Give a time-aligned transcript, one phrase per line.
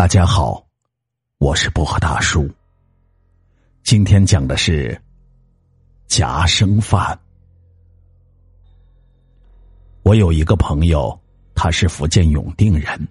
[0.00, 0.66] 大家好，
[1.36, 2.50] 我是薄荷大叔。
[3.82, 4.98] 今天讲的是
[6.06, 7.20] 夹生饭。
[10.02, 11.20] 我有一个朋友，
[11.54, 13.06] 他是福建永定人，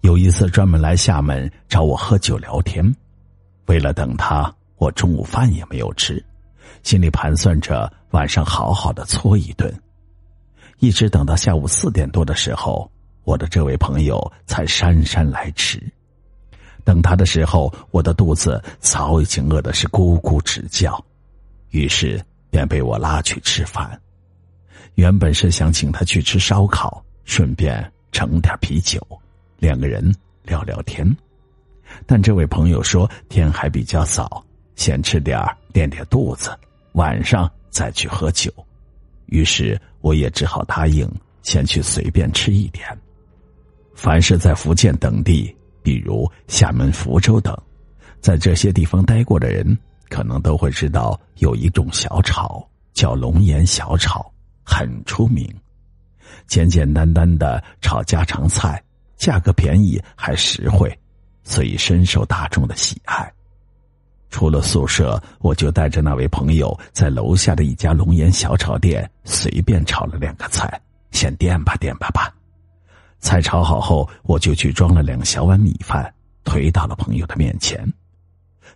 [0.00, 2.82] 有一次专门来厦门找我喝酒聊天。
[3.66, 6.24] 为了等他，我中午饭也没有吃，
[6.82, 9.70] 心里盘算着晚上好好的搓一顿。
[10.78, 12.90] 一直等到下午四点多的时候，
[13.24, 15.78] 我的这位朋友才姗姗来迟。
[16.86, 21.04] 等他的时候，我的肚子早已经饿的是咕咕直叫，
[21.70, 24.00] 于是便被我拉去吃饭。
[24.94, 29.04] 原本是想请他去吃烧烤，顺便整点啤酒，
[29.58, 31.04] 两个人聊聊天。
[32.06, 34.40] 但这位朋友说天还比较早，
[34.76, 36.56] 先吃点垫垫肚子，
[36.92, 38.48] 晚上再去喝酒。
[39.26, 41.10] 于是我也只好答应
[41.42, 42.86] 先去随便吃一点。
[43.96, 45.55] 凡是在福建等地。
[45.86, 47.56] 比如厦门、福州等，
[48.20, 54.28] 在这些地方待过的人，可能都会知道有一种小炒叫龙岩小炒，
[54.64, 55.48] 很出名。
[56.48, 58.82] 简简单单的炒家常菜，
[59.16, 60.92] 价格便宜还实惠，
[61.44, 63.32] 所以深受大众的喜爱。
[64.28, 70.68] 出了宿舍，我就带着那位朋友在楼下的一家龙岩小炒店随便炒了两个菜，
[71.12, 72.35] 先垫吧垫吧吧。
[73.26, 77.84] 菜炒好后，我就去装了两小碗米饭，推到了朋友的面前。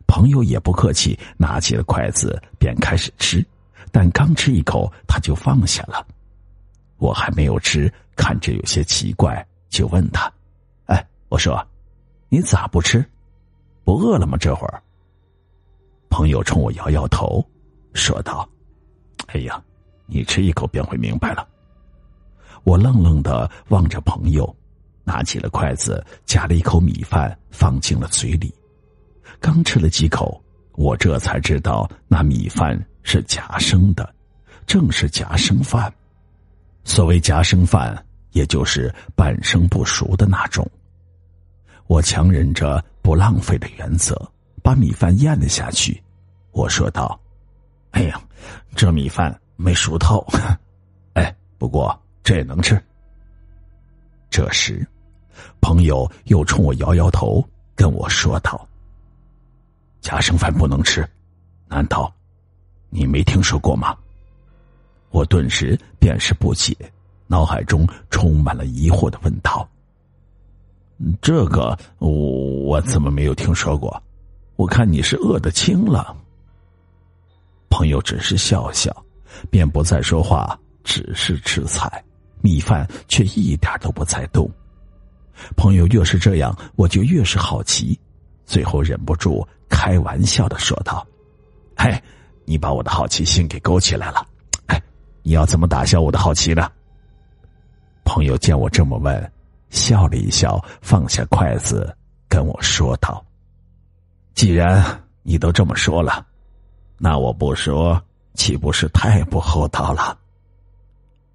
[0.09, 3.47] 朋友也不客气，拿起了筷子便开始吃，
[3.93, 6.05] 但刚吃一口他就放下了。
[6.97, 10.29] 我还没有吃，看着有些奇怪，就问他
[10.87, 11.65] ：“哎，我说，
[12.29, 13.05] 你咋不吃？
[13.85, 14.37] 不饿了吗？
[14.37, 14.83] 这会儿？”
[16.11, 17.41] 朋友冲我摇摇头，
[17.95, 18.49] 说道
[19.33, 19.63] ：“哎呀，
[20.07, 21.47] 你吃一口便会明白了。”
[22.65, 24.55] 我愣愣的望着朋友，
[25.05, 28.55] 拿起了筷子，夹了一口米饭放进了嘴里。
[29.41, 34.15] 刚吃了几口，我这才知道那米饭是夹生的，
[34.67, 35.93] 正是夹生饭。
[36.85, 40.69] 所谓夹生饭，也就是半生不熟的那种。
[41.87, 44.15] 我强忍着不浪费的原则，
[44.63, 46.01] 把米饭咽了下去。
[46.53, 47.19] 我说道
[47.93, 48.21] ：“哎呀，
[48.75, 50.25] 这米饭没熟透。
[51.15, 52.81] 哎，不过……”这也能吃。
[54.31, 54.87] 这时，
[55.61, 57.45] 朋友又冲我摇摇头，
[57.75, 58.67] 跟我说道
[60.01, 61.09] ：“夹生饭不能吃，
[61.69, 62.13] 难道
[62.91, 63.97] 你没听说过吗？”
[65.11, 66.77] 我顿时便是不解，
[67.27, 69.69] 脑海中充满了疑惑的问道
[71.21, 74.01] ：“这个我怎么没有听说过？
[74.55, 76.17] 我看你是饿得轻了。”
[77.69, 78.95] 朋友只是笑笑，
[79.51, 82.05] 便不再说话，只是吃菜。
[82.43, 84.51] 米饭却一点都不在动，
[85.57, 87.99] 朋友越是这样，我就越是好奇，
[88.47, 91.07] 最后忍不住开玩笑的说道
[91.77, 92.03] ：“嘿，
[92.45, 94.27] 你把我的好奇心给勾起来了，
[94.67, 94.83] 哎，
[95.23, 96.71] 你要怎么打消我的好奇呢？”
[98.05, 99.33] 朋友见我这么问，
[99.69, 101.95] 笑了一笑，放下筷子，
[102.29, 103.25] 跟我说道
[104.35, 104.83] ：“既然
[105.23, 106.27] 你都这么说了，
[106.99, 108.03] 那我不说，
[108.35, 110.17] 岂不是太不厚道了？”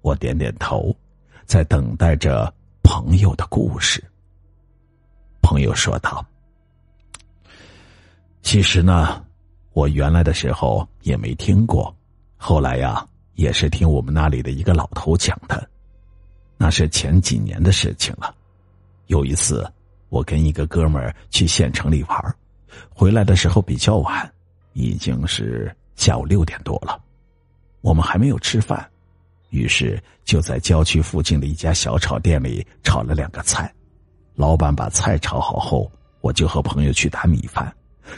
[0.06, 0.94] 我点点头，
[1.46, 4.00] 在等待着朋友的故事。
[5.42, 6.24] 朋友说道
[8.40, 9.20] ：“其实呢，
[9.72, 11.92] 我原来的时候也没听过，
[12.36, 15.68] 后来呀，也是听我们那里的一个老头讲的。
[16.56, 18.32] 那是前几年的事情了。
[19.08, 19.68] 有一次，
[20.08, 22.36] 我跟一个哥们儿去县城里玩，
[22.94, 24.32] 回来的时候比较晚，
[24.72, 26.96] 已经是下午六点多了，
[27.80, 28.88] 我们还没有吃饭。”
[29.50, 33.72] 于是就在郊区附近的一家小炒店里炒了两个菜，
[34.34, 35.90] 老板把菜炒好后，
[36.20, 37.72] 我就和朋友去打米饭。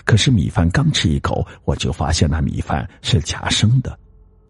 [0.05, 3.99] 可是米饭刚吃一口，我就发现那米饭是夹生的，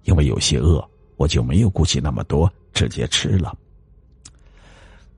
[0.03, 0.85] 因为有些饿，
[1.17, 3.57] 我就没有顾及那么多，直接吃了。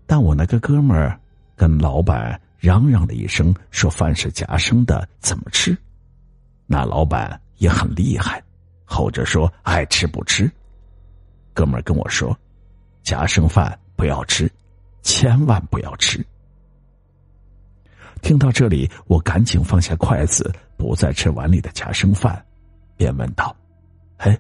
[0.07, 1.19] 但我那个哥们儿
[1.57, 5.77] 跟老板嚷嚷了一声，说饭是夹生的，怎么吃？
[6.67, 8.43] 那老板也很厉害，
[8.85, 10.51] 吼着说爱吃不吃。
[11.53, 12.37] 哥们儿跟我说
[13.03, 14.51] ：“夹生饭不要吃，
[15.03, 16.25] 千万不要吃。”
[18.23, 22.45] 听到这里，我赶紧放下筷子，不再吃碗里的夹生饭，
[22.97, 23.57] 便问道
[24.19, 24.39] ：“哎，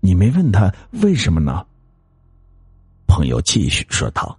[0.00, 0.72] 你没问他
[1.02, 1.64] 为什么呢？”
[3.06, 4.36] 朋友继续说道：“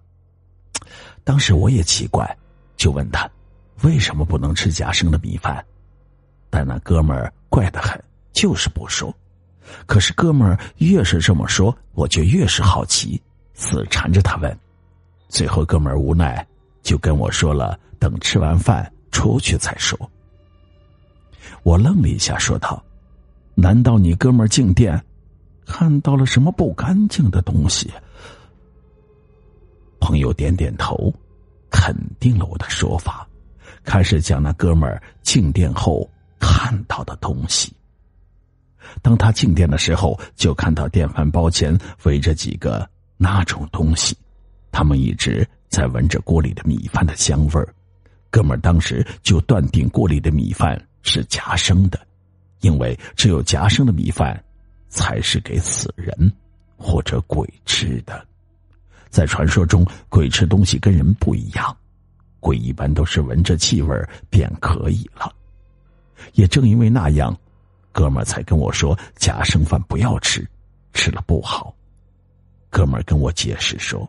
[1.24, 2.38] 当时我也奇怪，
[2.76, 3.30] 就问他
[3.84, 5.66] 为什么不能吃夹生的米饭，
[6.50, 7.98] 但那哥们儿怪得很，
[8.34, 9.14] 就是不说。”
[9.86, 13.22] 可是哥们儿越是这么说，我就越是好奇，
[13.54, 14.58] 死缠着他问。
[15.30, 16.46] 最后哥们儿无奈
[16.82, 19.98] 就跟我说了，等吃完饭出去再说。
[21.64, 22.84] 我愣了一下，说道
[23.56, 25.02] ：“难道你哥们儿进店，
[25.66, 27.92] 看到了什么不干净的东西？”
[30.00, 31.14] 朋友点点头，
[31.72, 33.26] 肯定了我的说法，
[33.84, 37.74] 开始讲那哥们儿进店后看到的东西。
[39.02, 42.88] 当他进店的时候，就看到电饭煲前围着几个
[43.18, 44.16] 那种东西，
[44.72, 47.68] 他们一直在闻着锅里的米饭的香味儿。
[48.30, 52.00] 哥们儿当时就断定锅里的米饭是夹生的，
[52.62, 54.44] 因为只有夹生的米饭，
[54.90, 56.32] 才是给死人
[56.78, 58.26] 或者鬼吃的。
[59.10, 61.78] 在传说中，鬼吃东西跟人不一样，
[62.40, 63.96] 鬼一般都是闻着气味
[64.32, 65.32] 便可以了。
[66.34, 67.38] 也正因为那样，
[67.94, 70.46] 哥们儿才跟我说夹生饭不要吃，
[70.92, 71.74] 吃了不好。
[72.70, 74.06] 哥们儿跟我解释说，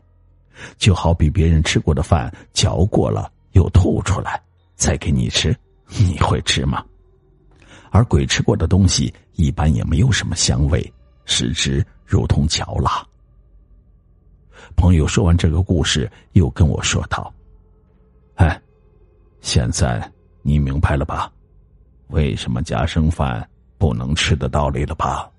[0.79, 4.43] 就好比别人吃过的饭嚼过了又吐出来，
[4.75, 5.55] 再给你吃，
[5.87, 6.83] 你会吃吗？
[7.91, 10.93] 而鬼吃过的东西一般也没有什么香味，
[11.27, 13.07] 使之如同嚼蜡。
[14.75, 17.33] 朋友说完这个故事，又跟我说道
[18.37, 18.61] ：“哎，
[19.43, 20.11] 现在
[20.41, 21.31] 你明白了吧？
[22.09, 23.47] 为什么夹生饭
[23.85, 25.31] 不能吃的道理了吧？”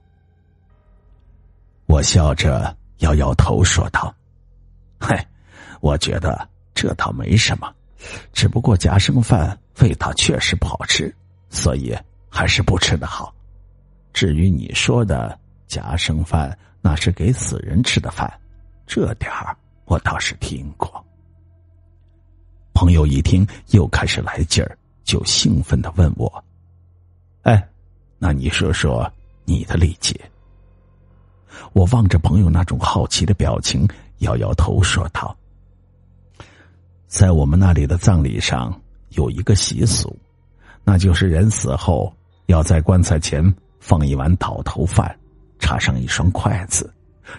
[1.89, 4.13] 我笑着摇摇头说道
[5.01, 5.27] ：“嗨，
[5.81, 7.74] 我觉得这倒没什么，
[8.33, 11.12] 只不过夹生饭味道确实不好吃，
[11.50, 11.97] 所以
[12.30, 13.33] 还是不吃的好。
[14.13, 18.31] 至于你说的夹生饭，那是给死人吃的饭。”
[18.86, 21.03] 这点儿我倒是听过。
[22.75, 26.45] 朋友一听又开始来劲儿，就兴奋的问我
[27.42, 27.68] ：“哎，
[28.25, 29.07] 那你说说
[29.44, 30.19] 你的理解？”
[31.74, 33.88] 我望着朋友那种好奇的表情，
[34.18, 35.38] 摇摇头说道
[37.06, 40.18] ：“在我们那里的葬礼上有一个习俗，
[40.83, 42.12] 那就是人死后
[42.48, 45.16] 要在棺材前放一碗倒头饭，
[45.60, 46.92] 插上一双筷子，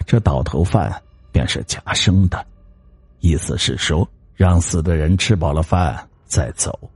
[0.05, 0.89] 这倒头饭。”
[1.33, 2.43] 便是假生的，
[3.19, 6.89] 意思是说让死的人吃饱了饭再走，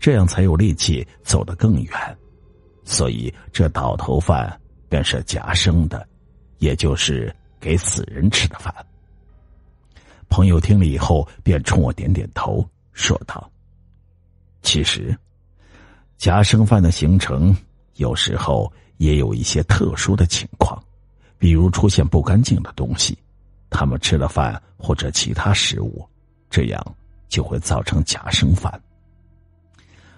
[0.00, 2.18] 这样才有力气走得更远。
[2.86, 6.08] 所以这倒头饭便是假生的，
[6.58, 8.74] 也就是给死人吃的饭。
[10.28, 13.50] 朋友听了以后，便冲我点点头，说道
[14.62, 15.14] ：“其实，
[16.16, 17.54] 夹生饭的形成
[17.96, 20.82] 有时候也有一些特殊的情况，
[21.38, 23.18] 比如出现不干净的东西。”
[23.68, 26.08] 他们吃了饭或者其他食物，
[26.48, 26.96] 这样
[27.28, 28.80] 就会造成假生饭。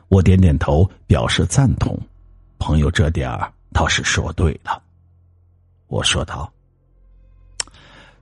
[0.09, 1.99] 我点点头表示赞同，
[2.59, 4.83] 朋友这点儿倒是说对了。
[5.87, 6.53] 我说道：“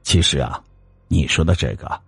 [0.05, 0.62] 其实啊，
[1.09, 2.00] 你说的这个，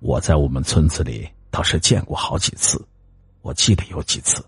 [0.00, 2.82] 我在我们村子里倒是见过好几次。
[3.42, 4.44] 我记得有几次，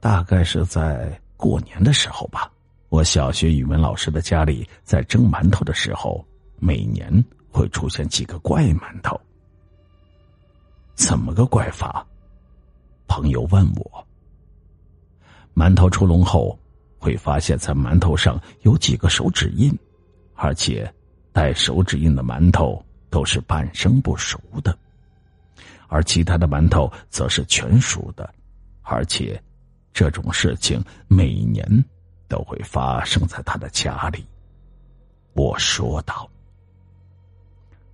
[0.00, 2.50] 大概是在过年的时候吧。
[2.88, 6.24] 我小学语文老师的家里在蒸馒头的时候。”
[6.60, 9.20] 每年会出现几个怪馒头，
[10.94, 12.06] 怎么个怪法？
[13.06, 14.06] 朋友问我。
[15.54, 16.58] 馒头出笼后，
[16.98, 19.72] 会发现在馒头上有几个手指印，
[20.34, 20.92] 而且
[21.32, 24.76] 带手指印的馒头都是半生不熟的，
[25.88, 28.28] 而其他的馒头则是全熟的，
[28.82, 29.40] 而且
[29.92, 31.64] 这种事情每年
[32.26, 34.24] 都会发生在他的家里。
[35.34, 36.28] 我说道。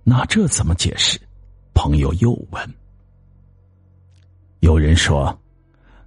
[0.03, 1.19] 那这怎么解释？
[1.75, 2.73] 朋友又问。
[4.61, 5.39] 有人说，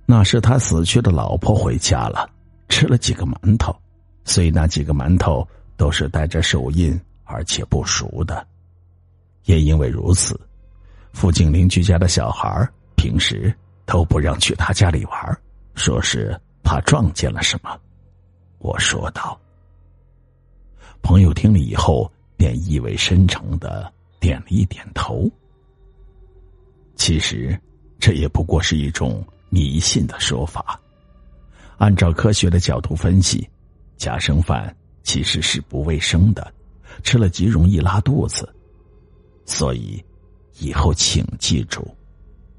[0.07, 2.29] 那是他死去的老婆回家了，
[2.69, 3.75] 吃了几个馒头，
[4.25, 5.47] 所以那几个馒头
[5.77, 8.47] 都是带着手印，而且不熟的。
[9.45, 10.39] 也因为如此，
[11.13, 13.55] 附近邻居家的小孩平时
[13.87, 15.39] 都不让去他家里玩，
[15.75, 17.79] 说是怕撞见了什么。
[18.59, 19.39] 我说道。
[21.03, 22.11] 朋友听了以后。
[22.37, 25.31] 便意味深长的点了一点头。
[26.97, 27.59] 其实，
[27.99, 30.81] 这也不过是一种迷信的说法。
[31.79, 33.49] 按照科学的角度分析，
[33.97, 36.53] 夹生饭其实是不卫生的，
[37.05, 38.53] 吃了极容易拉肚子。
[39.47, 40.05] 所以，
[40.59, 41.87] 以后请记住，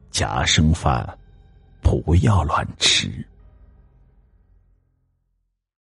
[0.10, 1.06] 夹生饭
[1.82, 3.12] 不要乱吃。